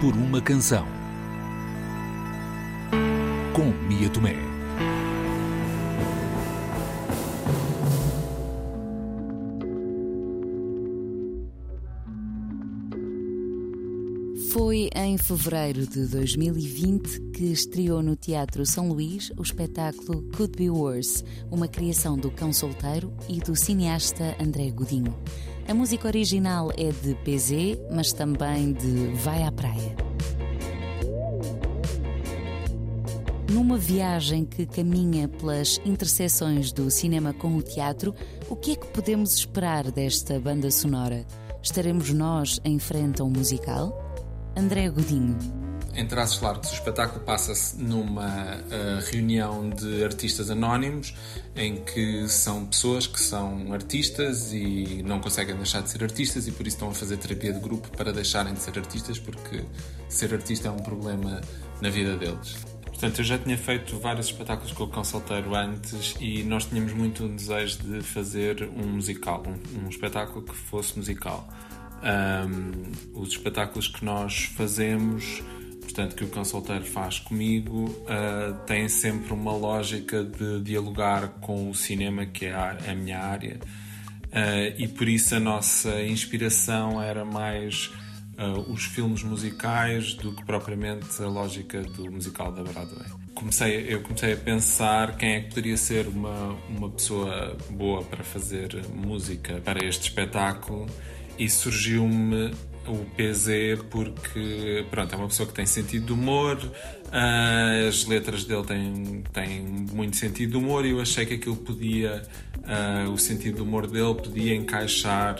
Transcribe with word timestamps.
por 0.00 0.14
uma 0.14 0.40
canção. 0.40 0.86
Com 3.52 3.64
Mia 3.88 4.08
Tomé. 4.08 4.36
Foi 14.52 14.88
em 14.94 15.18
fevereiro 15.18 15.84
de 15.84 16.06
2020 16.06 17.20
que 17.32 17.46
estreou 17.46 18.00
no 18.00 18.14
Teatro 18.14 18.64
São 18.64 18.88
Luís 18.88 19.32
o 19.36 19.42
espetáculo 19.42 20.22
Could 20.36 20.56
Be 20.56 20.70
Worse, 20.70 21.24
uma 21.50 21.66
criação 21.66 22.16
do 22.16 22.30
cão 22.30 22.52
solteiro 22.52 23.12
e 23.28 23.40
do 23.40 23.56
cineasta 23.56 24.36
André 24.40 24.70
Godinho. 24.70 25.16
A 25.68 25.74
música 25.74 26.08
original 26.08 26.70
é 26.78 26.90
de 26.90 27.14
PZ, 27.16 27.78
mas 27.94 28.10
também 28.10 28.72
de 28.72 29.08
Vai 29.16 29.42
à 29.42 29.52
Praia. 29.52 29.94
Numa 33.52 33.76
viagem 33.76 34.46
que 34.46 34.64
caminha 34.64 35.28
pelas 35.28 35.78
interseções 35.84 36.72
do 36.72 36.90
cinema 36.90 37.34
com 37.34 37.54
o 37.54 37.62
teatro, 37.62 38.14
o 38.48 38.56
que 38.56 38.72
é 38.72 38.76
que 38.76 38.86
podemos 38.86 39.34
esperar 39.34 39.92
desta 39.92 40.40
banda 40.40 40.70
sonora? 40.70 41.26
Estaremos 41.62 42.14
nós 42.14 42.58
em 42.64 42.78
frente 42.78 43.20
a 43.20 43.26
um 43.26 43.30
musical? 43.30 43.92
André 44.56 44.88
Godinho. 44.88 45.36
Em 45.98 46.06
traços 46.06 46.40
largos, 46.40 46.70
o 46.70 46.74
espetáculo 46.74 47.24
passa-se 47.24 47.76
numa 47.76 48.28
uh, 48.28 49.10
reunião 49.10 49.68
de 49.68 50.04
artistas 50.04 50.48
anónimos 50.48 51.12
em 51.56 51.82
que 51.82 52.28
são 52.28 52.66
pessoas 52.66 53.08
que 53.08 53.18
são 53.18 53.72
artistas 53.72 54.52
e 54.52 55.02
não 55.04 55.18
conseguem 55.18 55.56
deixar 55.56 55.82
de 55.82 55.90
ser 55.90 56.04
artistas 56.04 56.46
e 56.46 56.52
por 56.52 56.68
isso 56.68 56.76
estão 56.76 56.90
a 56.90 56.94
fazer 56.94 57.16
terapia 57.16 57.52
de 57.52 57.58
grupo 57.58 57.88
para 57.96 58.12
deixarem 58.12 58.54
de 58.54 58.60
ser 58.60 58.78
artistas 58.78 59.18
porque 59.18 59.64
ser 60.08 60.32
artista 60.32 60.68
é 60.68 60.70
um 60.70 60.78
problema 60.78 61.40
na 61.80 61.90
vida 61.90 62.16
deles. 62.16 62.54
Portanto, 62.84 63.18
eu 63.18 63.24
já 63.24 63.36
tinha 63.36 63.58
feito 63.58 63.98
vários 63.98 64.26
espetáculos 64.26 64.70
com 64.70 64.84
o 64.84 64.88
Cão 64.88 65.02
antes 65.56 66.14
e 66.20 66.44
nós 66.44 66.64
tínhamos 66.66 66.92
muito 66.92 67.24
um 67.24 67.34
desejo 67.34 67.76
de 67.78 68.02
fazer 68.02 68.70
um 68.72 68.86
musical, 68.86 69.42
um, 69.44 69.86
um 69.86 69.88
espetáculo 69.88 70.44
que 70.44 70.54
fosse 70.54 70.96
musical. 70.96 71.48
Um, 72.00 73.20
os 73.20 73.30
espetáculos 73.30 73.88
que 73.88 74.04
nós 74.04 74.44
fazemos, 74.56 75.42
portanto, 75.98 76.14
que 76.14 76.38
o 76.38 76.44
Solteiro 76.44 76.84
faz 76.84 77.18
comigo, 77.18 77.86
uh, 77.86 78.54
têm 78.66 78.88
sempre 78.88 79.32
uma 79.32 79.52
lógica 79.52 80.22
de 80.22 80.60
dialogar 80.60 81.28
com 81.40 81.68
o 81.68 81.74
cinema, 81.74 82.24
que 82.24 82.46
é 82.46 82.54
a, 82.54 82.78
a 82.88 82.94
minha 82.94 83.18
área, 83.18 83.58
uh, 84.26 84.80
e 84.80 84.86
por 84.86 85.08
isso 85.08 85.34
a 85.34 85.40
nossa 85.40 86.00
inspiração 86.02 87.02
era 87.02 87.24
mais 87.24 87.90
uh, 88.38 88.72
os 88.72 88.84
filmes 88.84 89.24
musicais 89.24 90.14
do 90.14 90.32
que 90.32 90.44
propriamente 90.44 91.20
a 91.20 91.26
lógica 91.26 91.82
do 91.82 92.08
musical 92.12 92.52
da 92.52 92.62
Broadway. 92.62 93.08
Comecei, 93.34 93.92
eu 93.92 94.00
comecei 94.00 94.34
a 94.34 94.36
pensar 94.36 95.16
quem 95.16 95.34
é 95.34 95.40
que 95.40 95.48
poderia 95.48 95.76
ser 95.76 96.06
uma, 96.06 96.56
uma 96.68 96.90
pessoa 96.90 97.56
boa 97.70 98.04
para 98.04 98.22
fazer 98.22 98.84
música 98.94 99.60
para 99.64 99.84
este 99.84 100.10
espetáculo 100.10 100.86
e 101.36 101.48
surgiu-me 101.48 102.52
o 102.92 103.04
PZ 103.16 103.82
porque 103.90 104.86
pronto, 104.90 105.14
é 105.14 105.16
uma 105.16 105.28
pessoa 105.28 105.46
que 105.46 105.54
tem 105.54 105.66
sentido 105.66 106.06
de 106.06 106.12
humor, 106.12 106.58
ah, 107.10 107.88
as 107.88 108.04
letras 108.04 108.44
dele 108.44 108.64
têm, 108.64 109.22
têm 109.32 109.60
muito 109.92 110.16
sentido 110.16 110.50
de 110.52 110.56
humor 110.56 110.84
e 110.84 110.90
eu 110.90 111.00
achei 111.00 111.24
que 111.24 111.34
aquilo 111.34 111.56
podia, 111.56 112.22
uh, 112.58 113.10
o 113.10 113.18
sentido 113.18 113.56
de 113.56 113.62
humor 113.62 113.86
dele 113.86 114.14
podia 114.14 114.54
encaixar 114.54 115.36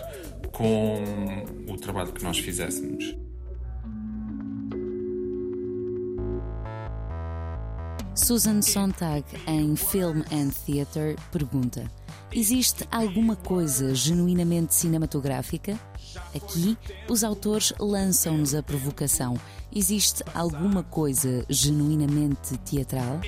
com 0.51 1.03
o 1.67 1.77
trabalho 1.77 2.11
que 2.11 2.23
nós 2.23 2.39
fizéssemos. 2.39 3.15
Susan 8.15 8.61
Sontag, 8.61 9.23
em 9.47 9.75
Film 9.75 10.21
and 10.31 10.49
Theatre, 10.65 11.15
pergunta: 11.31 11.89
Existe 12.31 12.87
alguma 12.91 13.35
coisa 13.35 13.95
genuinamente 13.95 14.75
cinematográfica? 14.75 15.79
Aqui, 16.35 16.77
os 17.09 17.23
autores 17.23 17.73
lançam-nos 17.79 18.53
a 18.53 18.61
provocação. 18.61 19.35
Existe 19.73 20.23
alguma 20.33 20.83
coisa 20.83 21.43
genuinamente 21.49 22.55
teatral? 22.59 23.19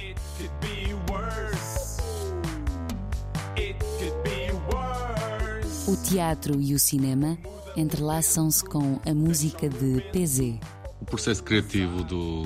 O 5.87 5.95
teatro 5.97 6.61
e 6.61 6.75
o 6.75 6.79
cinema 6.79 7.37
entrelaçam-se 7.75 8.63
com 8.63 8.99
a 9.03 9.13
música 9.15 9.67
de 9.67 10.01
PZ. 10.11 10.59
O 11.01 11.05
processo 11.05 11.43
criativo 11.43 12.03
do 12.03 12.45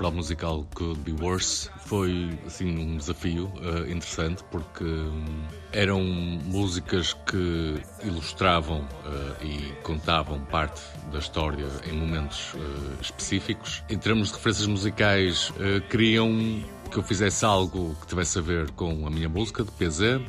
para 0.00 0.08
o 0.08 0.12
musical 0.12 0.66
Could 0.74 0.98
Be 1.00 1.12
Worse 1.22 1.68
foi 1.84 2.30
assim 2.46 2.74
um 2.78 2.96
desafio 2.96 3.52
uh, 3.56 3.80
interessante 3.80 4.42
porque 4.50 4.82
um, 4.82 5.44
eram 5.72 6.02
músicas 6.02 7.12
que 7.12 7.78
ilustravam 8.02 8.80
uh, 8.80 9.44
e 9.44 9.74
contavam 9.82 10.40
parte 10.46 10.80
da 11.12 11.18
história 11.18 11.68
em 11.86 11.92
momentos 11.92 12.54
uh, 12.54 13.02
específicos. 13.02 13.84
Em 13.90 13.98
termos 13.98 14.28
de 14.28 14.36
referências 14.36 14.66
musicais, 14.66 15.52
queriam 15.90 16.64
que 16.90 16.96
eu 16.96 17.02
fizesse 17.02 17.44
algo 17.44 17.94
que 18.00 18.06
tivesse 18.06 18.38
a 18.38 18.42
ver 18.42 18.70
com 18.70 19.06
a 19.06 19.10
minha 19.10 19.28
música 19.28 19.62
de 19.62 19.70
PZ, 19.72 20.22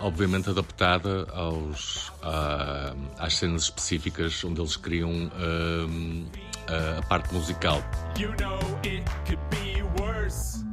obviamente 0.00 0.50
adaptada 0.50 1.26
aos, 1.32 2.12
às 3.18 3.36
cenas 3.36 3.62
específicas 3.62 4.44
onde 4.44 4.60
eles 4.60 4.76
queriam 4.76 5.30
a 6.68 7.02
parte 7.02 7.32
musical. 7.34 7.78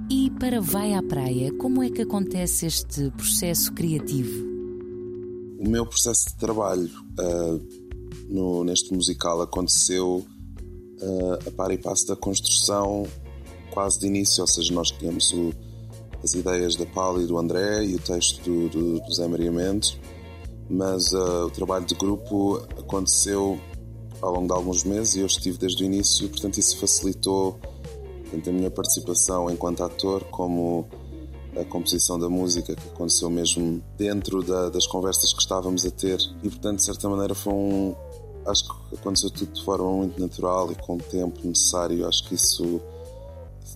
E 0.09 0.29
para 0.31 0.59
Vai 0.59 0.94
à 0.94 1.02
Praia, 1.02 1.53
como 1.53 1.81
é 1.81 1.90
que 1.90 2.02
acontece 2.02 2.66
este 2.66 3.09
processo 3.12 3.72
criativo? 3.74 4.46
O 5.59 5.69
meu 5.69 5.85
processo 5.85 6.29
de 6.29 6.38
trabalho 6.38 6.90
uh, 7.19 7.62
no, 8.28 8.63
neste 8.63 8.94
musical 8.94 9.41
aconteceu 9.41 10.25
uh, 11.02 11.47
a 11.47 11.52
par 11.52 11.72
e 11.72 11.78
passo 11.78 12.08
da 12.08 12.16
construção 12.16 13.06
quase 13.72 14.00
de 14.00 14.08
início, 14.08 14.41
ou 14.41 14.47
seja, 14.47 14.73
nós 14.73 14.91
tínhamos 14.91 15.31
o, 15.31 15.53
as 16.23 16.34
ideias 16.34 16.75
da 16.75 16.85
Paula 16.85 17.23
e 17.23 17.25
do 17.25 17.38
André 17.38 17.85
e 17.85 17.96
o 17.96 18.00
texto 18.00 18.44
do, 18.44 18.69
do, 18.69 19.00
do 19.00 19.13
Zé 19.13 19.28
Maria 19.28 19.52
Mendes, 19.52 19.97
mas 20.69 21.13
uh, 21.13 21.46
o 21.46 21.50
trabalho 21.52 21.85
de 21.85 21.96
grupo 21.96 22.58
aconteceu 22.78 23.59
ao 24.22 24.32
longo 24.32 24.48
de 24.48 24.54
alguns 24.54 24.84
meses 24.84 25.16
e 25.16 25.20
eu 25.20 25.26
estive 25.26 25.58
desde 25.58 25.84
o 25.84 25.86
início, 25.86 26.30
portanto 26.30 26.58
isso 26.58 26.78
facilitou 26.78 27.59
tanto 28.30 28.50
a 28.50 28.54
minha 28.54 28.72
participação 28.72 29.50
enquanto 29.50 29.84
ator 29.84 30.24
como 30.26 30.88
a 31.59 31.66
composição 31.66 32.18
da 32.18 32.30
música 32.30 32.76
que 32.76 32.88
aconteceu 32.90 33.30
mesmo 33.30 33.84
dentro 33.98 34.42
da, 34.42 34.70
das 34.70 34.88
conversas 34.88 35.34
que 35.34 35.42
estávamos 35.42 35.86
a 35.86 35.92
ter. 35.92 36.18
E 36.42 36.50
portanto 36.50 36.78
de 36.78 36.86
certa 36.86 37.09
maneira 37.09 37.36
foi 37.36 37.54
um 37.54 37.96
acho 38.46 38.64
que 38.64 38.96
aconteceu 38.96 39.30
tudo 39.30 39.52
de 39.52 39.64
forma 39.64 39.92
muito 39.92 40.20
natural 40.20 40.72
e 40.72 40.76
com 40.76 40.96
o 40.96 40.98
tempo 40.98 41.40
necessário. 41.44 42.08
Acho 42.08 42.28
que 42.28 42.36
isso, 42.36 42.82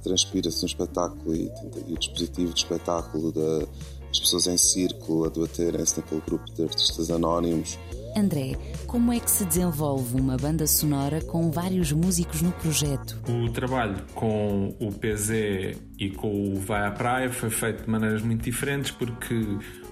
transpira-se 0.04 0.62
no 0.62 0.68
espetáculo 0.68 1.36
e, 1.36 1.52
e, 1.88 1.94
o 1.94 1.98
dispositivo 1.98 2.54
de 2.54 2.60
espetáculo 2.60 3.32
das 3.32 4.20
pessoas 4.20 4.48
em 4.48 4.58
círculo 4.58 5.26
a 5.26 5.30
debaterem-se 5.30 6.00
naquele 6.00 6.22
grupo 6.22 6.46
de 6.54 6.64
artistas 6.64 7.10
anónimos 7.10 7.78
André, 8.18 8.58
como 8.88 9.12
é 9.12 9.20
que 9.20 9.30
se 9.30 9.44
desenvolve 9.44 10.20
uma 10.20 10.38
banda 10.38 10.66
sonora 10.66 11.20
com 11.20 11.52
vários 11.52 11.92
músicos 11.92 12.42
no 12.42 12.54
projeto? 12.54 13.20
O 13.28 13.52
trabalho 13.52 13.98
com 14.14 14.74
o 14.80 14.90
PZ 14.90 15.78
e 16.00 16.10
com 16.12 16.54
o 16.54 16.56
Vai 16.56 16.88
à 16.88 16.92
Praia 16.92 17.30
foi 17.30 17.50
feito 17.50 17.84
de 17.84 17.90
maneiras 17.90 18.22
muito 18.22 18.42
diferentes 18.42 18.90
porque 18.90 19.36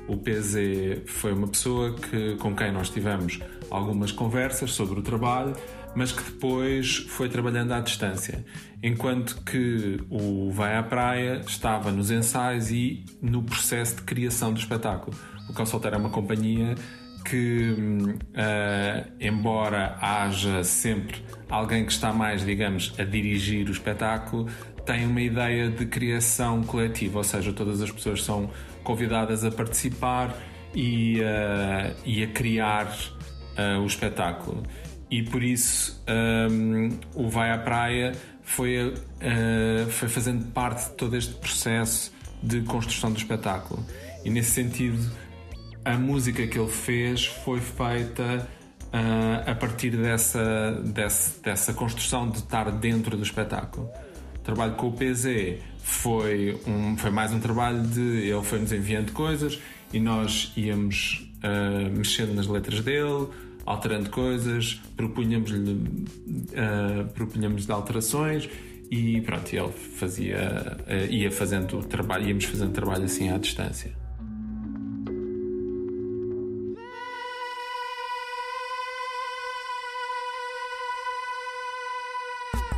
o 0.08 0.16
PZ 0.16 1.04
foi 1.06 1.34
uma 1.34 1.50
pessoa 1.50 1.96
que, 1.96 2.38
com 2.38 2.56
quem 2.56 2.72
nós 2.72 2.90
tivemos 2.90 3.42
algumas 3.70 4.14
conversas 4.14 4.72
sobre 4.72 5.02
o 5.02 5.04
trabalho, 5.04 5.54
mas 5.94 6.14
que 6.14 6.24
depois 6.24 7.06
foi 7.10 7.28
trabalhando 7.28 7.74
à 7.74 7.82
distância. 7.82 8.46
Enquanto 8.82 9.44
que 9.44 10.00
o 10.10 10.50
Vai 10.50 10.78
à 10.78 10.84
Praia 10.84 11.42
estava 11.46 11.92
nos 11.92 12.10
ensaios 12.10 12.72
e 12.72 13.04
no 13.22 13.44
processo 13.44 13.98
de 13.98 14.04
criação 14.04 14.54
do 14.54 14.60
espetáculo. 14.60 15.14
O 15.50 15.54
Cão 15.54 15.66
Solteiro 15.66 15.98
é 15.98 16.00
uma 16.00 16.10
companhia 16.10 16.76
que, 17.24 17.72
uh, 17.72 19.12
embora 19.20 19.98
haja 20.02 20.64
sempre 20.64 21.24
alguém 21.50 21.86
que 21.86 21.92
está 21.92 22.12
mais, 22.12 22.46
digamos, 22.46 22.94
a 22.98 23.04
dirigir 23.04 23.68
o 23.68 23.72
espetáculo, 23.72 24.48
tem 24.86 25.06
uma 25.06 25.22
ideia 25.22 25.70
de 25.70 25.86
criação 25.86 26.62
coletiva, 26.64 27.20
ou 27.20 27.24
seja, 27.24 27.54
todas 27.54 27.82
as 27.82 27.92
pessoas 27.92 28.24
são 28.24 28.50
convidadas 28.84 29.46
a 29.46 29.52
participar 29.52 30.36
e, 30.76 31.20
uh, 31.22 31.96
e 32.06 32.24
a 32.24 32.28
criar 32.28 32.88
uh, 32.88 33.82
o 33.82 33.86
espetáculo. 33.86 34.64
E 35.10 35.22
por 35.24 35.44
isso 35.44 36.04
um, 36.50 36.90
o 37.14 37.30
Vai 37.30 37.52
à 37.52 37.58
Praia 37.60 38.14
foi, 38.42 38.96
foi 39.92 40.10
fazendo 40.10 40.46
parte 40.52 40.90
de 40.90 40.96
todo 40.96 41.16
este 41.16 41.36
processo 41.36 42.12
de 42.42 42.62
construção 42.62 43.12
do 43.12 43.18
espetáculo. 43.18 43.86
E 44.26 44.30
nesse 44.32 44.52
sentido, 44.52 45.00
a 45.86 45.98
música 45.98 46.46
que 46.48 46.58
ele 46.58 46.72
fez 46.72 47.26
foi 47.26 47.60
feita 47.60 48.48
uh, 48.94 49.50
a 49.50 49.56
partir 49.56 49.92
dessa, 49.92 50.72
dessa, 50.84 51.42
dessa 51.42 51.74
construção 51.74 52.30
de 52.30 52.38
estar 52.38 52.72
dentro 52.72 53.18
do 53.18 53.24
espetáculo. 53.24 53.90
O 54.36 54.40
trabalho 54.40 54.76
com 54.76 54.88
o 54.88 54.94
PZ 54.94 55.60
foi, 55.80 56.60
um, 56.66 56.98
foi 56.98 57.12
mais 57.12 57.34
um 57.34 57.40
trabalho 57.40 57.82
de 57.84 58.02
ele 58.02 58.42
foi-nos 58.44 58.72
enviando 58.72 59.12
coisas 59.12 59.60
e 59.92 60.00
nós 60.00 60.52
íamos 60.56 61.30
uh, 61.44 61.90
mexendo 61.96 62.34
nas 62.34 62.48
letras 62.48 62.80
dele, 62.82 63.28
alterando 63.66 64.10
coisas, 64.10 64.82
propunhamos-lhe 64.96 65.74
uh, 65.74 67.08
propunhamos 67.14 67.70
alterações 67.70 68.50
e 68.90 69.22
pronto, 69.22 69.54
ele 69.54 69.72
fazia, 69.72 70.78
uh, 70.88 71.12
ia 71.12 71.32
fazendo 71.32 71.84
trabalho, 71.84 72.28
íamos 72.28 72.46
fazendo 72.46 72.72
trabalho 72.72 73.06
assim 73.06 73.30
à 73.30 73.38
distância. 73.38 74.03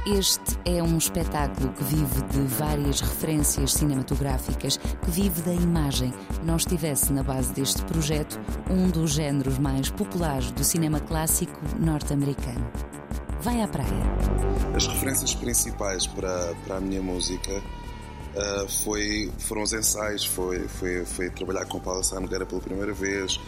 Este 0.06 0.60
é 0.66 0.84
um 0.84 1.00
espetáculo 1.00 1.74
que 1.74 1.84
vive 1.84 2.22
de 2.30 2.42
várias 2.42 3.02
referências 3.02 3.74
cinematográficas, 3.74 4.78
que 4.78 5.10
vive 5.10 5.42
da 5.42 5.52
imagem. 5.52 6.14
Não 6.44 6.58
estivesse 6.58 7.12
na 7.12 7.24
base 7.24 7.52
deste 7.54 7.82
projeto 7.86 8.40
um 8.70 8.88
dos 8.88 9.14
géneros 9.14 9.58
mais 9.58 9.90
populares 9.90 10.52
do 10.52 10.64
cinema 10.64 11.00
clássico 11.00 11.60
norte-americano. 11.80 12.72
Vai 13.42 13.64
à 13.64 13.68
praia. 13.68 13.90
As 14.76 14.86
referências 14.86 15.34
principais 15.34 16.06
para, 16.06 16.54
para 16.68 16.78
a 16.78 16.80
minha 16.80 17.02
música 17.02 17.52
uh, 17.56 18.70
foi, 18.84 19.32
foram 19.40 19.64
os 19.64 19.74
ensaios, 19.74 20.24
foi, 20.24 20.68
foi, 20.68 21.04
foi 21.04 21.32
trabalhar 21.32 21.66
com 21.66 21.80
Paula 21.80 22.04
Sá 22.04 22.20
Nogueira 22.20 22.46
pela 22.46 22.62
primeira 22.62 22.94
vez, 22.94 23.40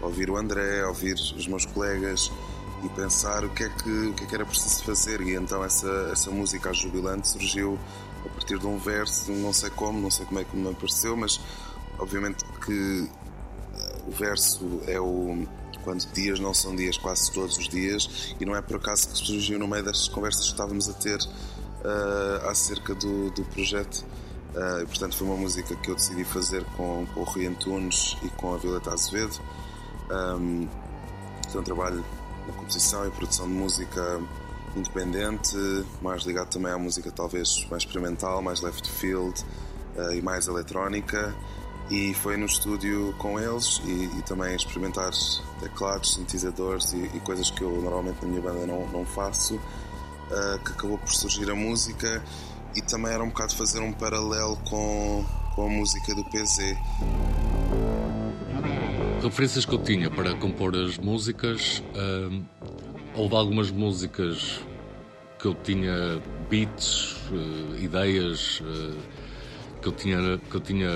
ouvir 0.00 0.30
o 0.30 0.36
André, 0.38 0.82
ouvir 0.86 1.12
os 1.12 1.46
meus 1.46 1.66
colegas 1.66 2.32
e 2.82 2.88
pensar 2.90 3.44
o 3.44 3.50
que 3.50 3.64
é 3.64 3.68
que, 3.68 3.90
o 3.90 4.14
que, 4.14 4.24
é 4.24 4.26
que 4.26 4.34
era 4.34 4.44
preciso 4.44 4.84
fazer. 4.84 5.20
E 5.20 5.34
então 5.34 5.64
essa, 5.64 5.88
essa 6.12 6.30
música, 6.30 6.70
a 6.70 6.72
Jubilante, 6.72 7.28
surgiu 7.28 7.78
a 8.24 8.28
partir 8.28 8.58
de 8.58 8.66
um 8.66 8.78
verso, 8.78 9.32
não 9.32 9.52
sei 9.52 9.70
como, 9.70 10.00
não 10.00 10.10
sei 10.10 10.26
como 10.26 10.40
é 10.40 10.44
que 10.44 10.56
me 10.56 10.70
apareceu, 10.70 11.16
mas 11.16 11.40
obviamente 11.98 12.44
que 12.64 13.08
eh, 13.74 14.02
o 14.06 14.10
verso 14.10 14.80
é 14.86 15.00
o. 15.00 15.46
Quando 15.84 16.04
dias 16.12 16.40
não 16.40 16.52
são 16.52 16.74
dias, 16.74 16.98
quase 16.98 17.30
todos 17.30 17.56
os 17.56 17.68
dias, 17.68 18.34
e 18.40 18.44
não 18.44 18.56
é 18.56 18.60
por 18.60 18.76
acaso 18.76 19.08
que 19.08 19.18
surgiu 19.18 19.56
no 19.56 19.68
meio 19.68 19.84
destas 19.84 20.08
conversas 20.08 20.46
que 20.46 20.50
estávamos 20.50 20.88
a 20.88 20.92
ter 20.94 21.20
uh, 21.20 22.48
acerca 22.48 22.92
do, 22.92 23.30
do 23.30 23.44
projeto. 23.44 24.04
Uh, 24.52 24.82
e, 24.82 24.86
portanto, 24.86 25.16
foi 25.16 25.28
uma 25.28 25.36
música 25.36 25.76
que 25.76 25.88
eu 25.88 25.94
decidi 25.94 26.24
fazer 26.24 26.64
com, 26.76 27.06
com 27.14 27.20
o 27.20 27.22
Rui 27.22 27.46
Antunes 27.46 28.16
e 28.24 28.28
com 28.30 28.52
a 28.52 28.56
Violeta 28.56 28.92
Azevedo. 28.92 29.40
Um, 30.10 30.66
então, 31.48 31.60
um 31.60 31.64
trabalho 31.64 32.04
na 32.46 32.52
composição 32.54 33.06
e 33.06 33.10
produção 33.10 33.46
de 33.46 33.52
música 33.52 34.20
independente, 34.76 35.56
mais 36.02 36.22
ligado 36.24 36.48
também 36.48 36.70
à 36.70 36.78
música 36.78 37.10
talvez 37.10 37.66
mais 37.70 37.82
experimental, 37.82 38.42
mais 38.42 38.60
left 38.60 38.88
field 38.88 39.44
uh, 39.96 40.12
e 40.12 40.20
mais 40.20 40.46
eletrónica. 40.46 41.34
E 41.88 42.12
foi 42.14 42.36
no 42.36 42.46
estúdio 42.46 43.14
com 43.16 43.38
eles 43.38 43.80
e, 43.84 44.18
e 44.18 44.22
também 44.22 44.56
experimentar 44.56 45.12
teclados, 45.60 46.14
sintetizadores 46.14 46.92
e, 46.92 47.10
e, 47.14 47.20
coisas 47.20 47.48
que 47.48 47.62
eu 47.62 47.80
normalmente 47.80 48.18
na 48.22 48.28
minha 48.28 48.42
banda 48.42 48.66
não, 48.66 48.86
não 48.88 49.06
faço, 49.06 49.54
uh, 49.54 50.58
que 50.64 50.72
acabou 50.72 50.98
por 50.98 51.12
surgir 51.12 51.48
a 51.48 51.54
música 51.54 52.22
e 52.74 52.82
também 52.82 53.12
era 53.12 53.22
um 53.22 53.28
bocado 53.28 53.54
fazer 53.54 53.80
um 53.80 53.92
paralelo 53.92 54.56
com, 54.68 55.24
com 55.54 55.66
a 55.66 55.68
música 55.68 56.14
do 56.14 56.24
PZ 56.24 56.76
referências 59.26 59.64
que 59.64 59.74
eu 59.74 59.78
tinha 59.78 60.10
para 60.10 60.34
compor 60.34 60.74
as 60.76 60.98
músicas, 60.98 61.82
uh, 61.94 62.44
houve 63.14 63.34
algumas 63.34 63.70
músicas 63.70 64.60
que 65.38 65.46
eu 65.46 65.54
tinha 65.54 66.20
beats, 66.48 67.16
uh, 67.30 67.76
ideias 67.82 68.60
uh, 68.60 68.96
que 69.82 69.88
eu 69.88 69.92
tinha 69.92 70.38
que 70.38 70.56
eu 70.56 70.60
tinha 70.60 70.88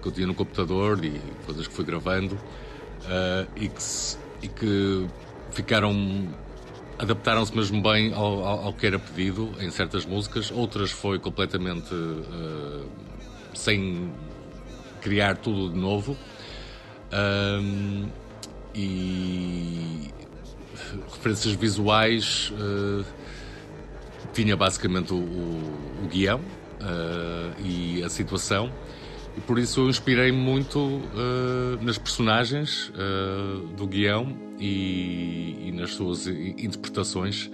que 0.00 0.08
eu 0.08 0.12
tinha 0.12 0.26
no 0.26 0.34
computador 0.34 1.04
e 1.04 1.20
coisas 1.44 1.66
que 1.66 1.74
fui 1.74 1.84
gravando 1.84 2.38
ah, 3.08 3.46
e 3.56 3.68
que 3.68 3.82
e 4.42 4.48
que 4.48 5.06
ficaram 5.50 6.28
adaptaram-se 6.98 7.54
mesmo 7.54 7.82
bem 7.82 8.12
ao, 8.14 8.44
ao, 8.44 8.64
ao, 8.66 8.72
que 8.72 8.86
era 8.86 8.98
pedido 8.98 9.52
em 9.60 9.70
certas 9.70 10.06
músicas, 10.06 10.50
outras 10.50 10.90
foi 10.90 11.18
completamente 11.18 11.94
sem 13.54 14.10
criar 15.00 15.36
tudo 15.36 15.72
de 15.72 15.78
novo. 15.78 16.16
Um, 17.12 18.08
e 18.74 20.10
referências 21.12 21.54
visuais 21.54 22.52
uh, 22.52 23.04
tinha 24.32 24.56
basicamente 24.56 25.12
o, 25.12 25.16
o, 25.16 26.04
o 26.04 26.08
guião 26.08 26.40
uh, 26.40 27.62
e 27.64 28.02
a 28.02 28.08
situação. 28.08 28.70
E 29.36 29.40
por 29.40 29.58
isso 29.58 29.80
eu 29.80 29.88
inspirei-me 29.88 30.38
muito 30.38 30.78
uh, 30.78 31.82
nas 31.82 31.98
personagens 31.98 32.90
do 33.76 33.86
guião 33.86 34.34
e, 34.58 35.68
e, 35.68 35.72
nas 35.72 35.92
suas 35.92 36.26
interpretações. 36.26 37.50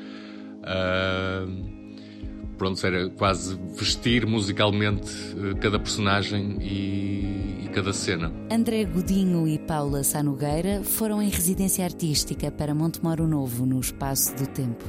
Pronto, 2.56 2.86
era 2.86 3.10
quase 3.10 3.58
vestir 3.76 4.24
musicalmente 4.24 5.10
cada 5.60 5.80
personagem 5.80 6.58
e 6.60 7.31
cada 7.72 7.92
cena. 7.92 8.32
André 8.50 8.84
Godinho 8.84 9.48
e 9.48 9.58
Paula 9.58 10.04
Sanogueira 10.04 10.82
foram 10.84 11.20
em 11.20 11.28
residência 11.28 11.84
artística 11.84 12.50
para 12.50 12.74
Montemoro 12.74 13.26
Novo, 13.26 13.66
no 13.66 13.80
Espaço 13.80 14.34
do 14.36 14.46
Tempo. 14.46 14.84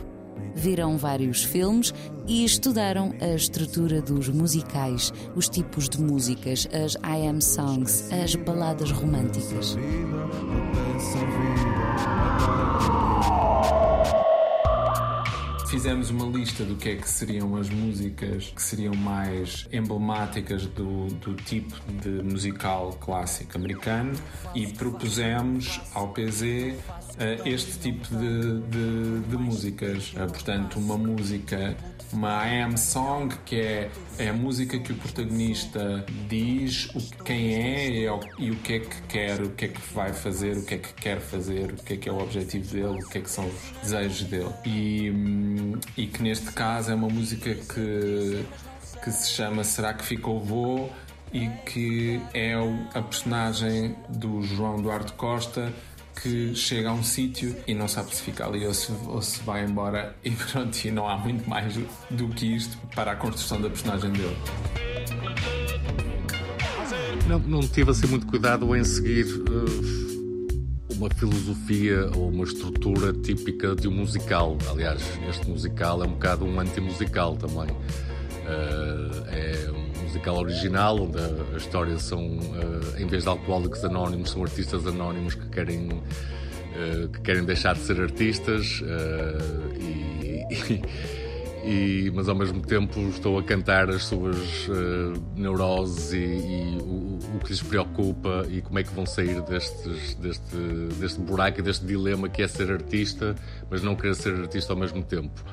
Viram 0.55 0.97
vários 0.97 1.43
filmes 1.43 1.93
e 2.27 2.45
estudaram 2.45 3.11
a 3.19 3.33
estrutura 3.33 4.01
dos 4.01 4.29
musicais, 4.29 5.11
os 5.35 5.49
tipos 5.49 5.89
de 5.89 5.99
músicas, 5.99 6.67
as 6.71 6.93
I 6.95 7.27
Am 7.27 7.41
Songs, 7.41 8.07
as 8.11 8.35
baladas 8.35 8.91
românticas 8.91 9.75
fizemos 15.83 16.09
uma 16.11 16.25
lista 16.25 16.63
do 16.63 16.77
que 16.77 16.91
é 16.91 16.95
que 16.95 17.09
seriam 17.09 17.57
as 17.57 17.69
músicas 17.69 18.53
que 18.55 18.61
seriam 18.61 18.95
mais 18.95 19.67
emblemáticas 19.69 20.65
do, 20.65 21.07
do 21.15 21.35
tipo 21.35 21.75
de 22.01 22.23
musical 22.23 22.93
clássico 23.01 23.57
americano 23.57 24.13
e 24.55 24.65
propusemos 24.65 25.81
ao 25.93 26.13
PZ 26.13 26.77
este 27.45 27.79
tipo 27.79 28.07
de, 28.15 28.59
de, 28.61 29.19
de 29.29 29.37
músicas. 29.37 30.13
Uh, 30.13 30.27
portanto, 30.27 30.79
uma 30.79 30.97
música 30.97 31.75
uma 32.13 32.43
am 32.43 32.77
song, 32.77 33.35
que 33.43 33.55
é, 33.55 33.91
é 34.17 34.29
a 34.29 34.33
música 34.33 34.77
que 34.79 34.91
o 34.91 34.95
protagonista 34.95 36.05
diz 36.29 36.85
o, 36.93 37.23
quem 37.23 37.55
é 37.55 37.89
e, 38.37 38.51
o 38.51 38.55
que 38.57 38.73
é 38.73 38.79
que 38.79 39.01
quer, 39.03 39.41
o 39.41 39.49
que 39.49 39.65
é 39.65 39.67
que 39.67 39.81
vai 39.93 40.13
fazer, 40.13 40.57
o 40.57 40.63
que 40.63 40.75
é 40.75 40.77
que 40.77 40.93
quer 40.93 41.19
fazer, 41.19 41.71
o 41.71 41.83
que 41.83 41.93
é 41.93 41.97
que 41.97 42.09
é 42.09 42.11
o 42.11 42.19
objetivo 42.19 42.71
dele, 42.71 43.03
o 43.03 43.09
que 43.09 43.17
é 43.17 43.21
que 43.21 43.29
são 43.29 43.47
os 43.47 43.81
desejos 43.81 44.23
dele. 44.23 44.53
E, 44.65 45.11
hum, 45.11 45.79
e 45.97 46.07
que 46.07 46.21
neste 46.21 46.51
caso 46.51 46.91
é 46.91 46.95
uma 46.95 47.09
música 47.09 47.55
que, 47.55 48.45
que 49.03 49.11
se 49.11 49.31
chama 49.31 49.63
Será 49.63 49.93
que 49.93 50.05
Ficou 50.05 50.39
Voo? 50.39 50.91
e 51.33 51.49
que 51.65 52.21
é 52.31 52.53
a 52.93 53.01
personagem 53.01 53.95
do 54.07 54.43
João 54.43 54.79
Duarte 54.79 55.13
Costa 55.13 55.73
que 56.21 56.55
chega 56.55 56.89
a 56.89 56.93
um 56.93 57.03
sítio 57.03 57.55
e 57.67 57.73
não 57.73 57.87
sabe 57.87 58.15
se 58.15 58.21
fica 58.21 58.45
ali 58.45 58.65
ou 58.65 58.73
se, 58.73 58.91
ou 59.07 59.21
se 59.21 59.41
vai 59.43 59.65
embora 59.65 60.15
e 60.23 60.31
pronto, 60.31 60.77
e 60.85 60.91
não 60.91 61.07
há 61.07 61.17
muito 61.17 61.49
mais 61.49 61.75
do 62.09 62.27
que 62.29 62.55
isto 62.55 62.77
para 62.95 63.11
a 63.11 63.15
construção 63.15 63.61
da 63.61 63.69
personagem 63.69 64.11
dele. 64.11 64.37
Não, 67.27 67.39
não 67.39 67.61
tive 67.61 67.91
assim 67.91 68.07
muito 68.07 68.27
cuidado 68.27 68.75
em 68.75 68.83
seguir 68.83 69.25
uh, 69.25 70.93
uma 70.93 71.09
filosofia 71.09 72.09
ou 72.15 72.29
uma 72.29 72.43
estrutura 72.43 73.13
típica 73.13 73.75
de 73.75 73.87
um 73.87 73.91
musical. 73.91 74.57
Aliás, 74.69 75.01
este 75.29 75.49
musical 75.49 76.03
é 76.03 76.07
um 76.07 76.11
bocado 76.11 76.45
um 76.45 76.59
anti-musical 76.59 77.37
também. 77.37 77.71
Uh, 78.45 79.25
é 79.29 79.71
um 79.71 79.82
musical 80.13 80.37
original, 80.37 81.01
onde 81.01 81.17
a, 81.17 81.57
história 81.57 81.97
são, 81.97 82.37
uh, 82.37 82.99
em 82.99 83.07
vez 83.07 83.23
de 83.23 83.29
alcoólicos 83.29 83.83
anónimos, 83.83 84.29
são 84.29 84.43
artistas 84.43 84.85
anónimos 84.85 85.33
que 85.33 85.47
querem, 85.49 85.89
uh, 85.89 87.09
que 87.11 87.21
querem 87.21 87.43
deixar 87.43 87.73
de 87.73 87.81
ser 87.81 87.99
artistas, 87.99 88.83
e, 89.79 90.45
e, 91.65 92.11
mas 92.13 92.29
ao 92.29 92.35
mesmo 92.35 92.61
tempo 92.61 92.99
estou 93.09 93.39
a 93.39 93.43
cantar 93.43 93.89
as 93.89 94.03
suas 94.03 94.37
neuroses 95.35 96.13
e, 96.13 96.17
e 96.17 96.77
o, 96.79 97.17
o, 97.35 97.39
que 97.39 97.49
lhes 97.49 97.63
preocupa 97.63 98.45
e 98.49 98.61
como 98.61 98.77
é 98.77 98.83
que 98.83 98.93
vão 98.93 99.07
sair 99.07 99.41
destes, 99.41 100.13
deste, 100.15 100.57
deste 100.99 101.19
buraco 101.21 101.59
e 101.59 101.63
deste 101.63 101.85
dilema 101.85 102.29
que 102.29 102.43
é 102.43 102.47
ser 102.47 102.71
artista, 102.71 103.35
mas 103.69 103.81
não 103.81 103.95
querer 103.95 104.13
ser 104.13 104.35
artista 104.35 104.73
ao 104.73 104.77
mesmo 104.77 105.01
tempo. 105.03 105.43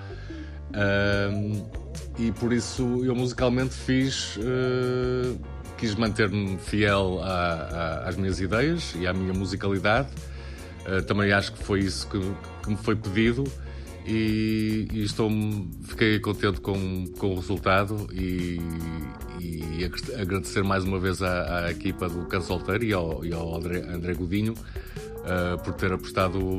Um, 0.75 1.67
e 2.19 2.33
por 2.33 2.53
isso 2.53 3.05
eu 3.05 3.15
musicalmente 3.15 3.75
fiz. 3.75 4.37
Uh, 4.37 5.39
quis 5.79 5.95
manter-me 5.95 6.59
fiel 6.59 7.21
às 8.05 8.15
minhas 8.15 8.39
ideias 8.39 8.95
e 8.97 9.07
à 9.07 9.15
minha 9.15 9.33
musicalidade, 9.33 10.11
Uh, 10.81 11.03
também 11.03 11.31
acho 11.31 11.53
que 11.53 11.63
foi 11.63 11.81
isso 11.81 12.09
que, 12.09 12.19
que 12.63 12.71
me 12.71 12.77
foi 12.77 12.97
pedido 12.97 13.45
e, 14.07 14.89
e 14.91 15.03
estou 15.05 15.31
fiquei 15.83 16.19
contente 16.19 16.59
com, 16.61 17.07
com 17.19 17.33
o 17.33 17.35
resultado 17.35 18.09
e, 18.13 18.59
e 19.39 19.85
agradecer 20.19 20.65
mais 20.65 20.83
uma 20.85 20.99
vez 20.99 21.21
à, 21.21 21.67
à 21.67 21.71
equipa 21.71 22.09
do 22.09 22.25
Cansolteiro 22.25 22.85
e 22.85 22.93
ao, 22.95 23.25
e 23.25 23.33
ao 23.33 23.55
André, 23.55 23.81
André 23.81 24.15
Godinho 24.15 24.55
uh, 24.55 25.63
por 25.63 25.75
ter 25.75 25.93
apostado 25.93 26.59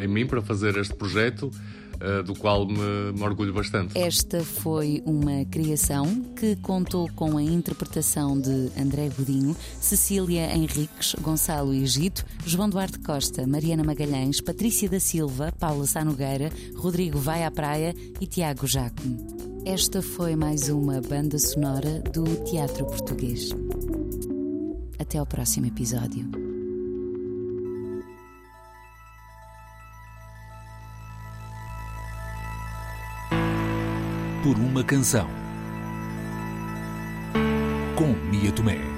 em 0.00 0.06
mim 0.06 0.26
para 0.26 0.40
fazer 0.40 0.76
este 0.76 0.94
projeto. 0.94 1.50
Uh, 1.96 2.22
do 2.22 2.34
qual 2.34 2.66
me, 2.66 3.12
me, 3.14 3.22
orgulho 3.22 3.52
bastante. 3.52 3.96
Esta 3.98 4.44
foi 4.44 5.02
uma 5.06 5.44
criação 5.46 6.22
que 6.36 6.56
contou 6.56 7.08
com 7.14 7.36
a 7.36 7.42
interpretação 7.42 8.38
de 8.38 8.70
André 8.78 9.08
Godinho, 9.16 9.56
Cecília 9.80 10.54
Henriques, 10.54 11.14
Gonçalo 11.20 11.72
Egito, 11.72 12.24
João 12.44 12.68
Duarte 12.68 12.98
Costa, 12.98 13.46
Mariana 13.46 13.82
Magalhães, 13.82 14.40
Patrícia 14.40 14.88
da 14.88 15.00
Silva, 15.00 15.52
Paula 15.58 15.86
Sanogueira, 15.86 16.50
Rodrigo 16.76 17.18
Vai 17.18 17.44
à 17.44 17.50
Praia 17.50 17.94
e 18.20 18.26
Tiago 18.26 18.66
Jacome. 18.66 19.16
Esta 19.64 20.00
foi 20.00 20.36
mais 20.36 20.68
uma 20.68 21.00
banda 21.00 21.38
sonora 21.38 22.00
do 22.12 22.24
Teatro 22.44 22.86
Português. 22.86 23.50
Até 24.98 25.18
ao 25.18 25.26
próximo 25.26 25.66
episódio. 25.66 26.45
Por 34.46 34.56
uma 34.58 34.84
canção. 34.84 35.28
Com 37.96 38.12
Mia 38.30 38.52
Tomé. 38.52 38.95